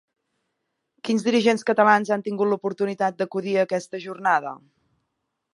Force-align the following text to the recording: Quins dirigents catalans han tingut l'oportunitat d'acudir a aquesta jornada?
Quins 1.09 1.25
dirigents 1.27 1.65
catalans 1.67 2.11
han 2.17 2.25
tingut 2.29 2.51
l'oportunitat 2.53 3.21
d'acudir 3.21 3.55
a 3.59 3.69
aquesta 3.71 4.03
jornada? 4.09 4.59